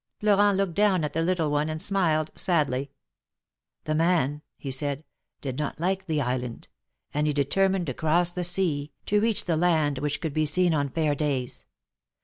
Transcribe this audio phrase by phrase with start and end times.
[0.19, 2.89] Florent looked down at the little one and smiled sadly."
[3.85, 5.03] The man," he said,"
[5.41, 6.69] did not like the island,
[7.13, 10.45] and he determined to cross the sea, to reach the land which could just be
[10.47, 11.67] seen on fair days.